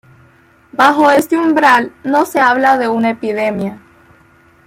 [0.71, 3.77] Bajo este umbral, no se habla de una epidemia.